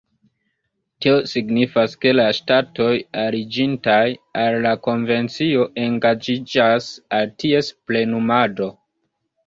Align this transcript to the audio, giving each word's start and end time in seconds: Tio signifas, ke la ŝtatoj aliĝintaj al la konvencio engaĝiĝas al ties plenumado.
Tio 1.05 1.17
signifas, 1.31 1.93
ke 2.05 2.13
la 2.15 2.25
ŝtatoj 2.37 2.89
aliĝintaj 3.25 4.01
al 4.47 4.59
la 4.69 4.75
konvencio 4.91 5.69
engaĝiĝas 5.87 6.93
al 7.21 7.35
ties 7.45 7.75
plenumado. 7.91 8.77